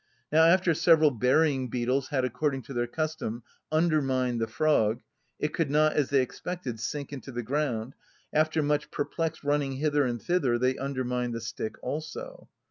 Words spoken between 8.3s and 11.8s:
after much perplexed running hither and thither they undermined the stick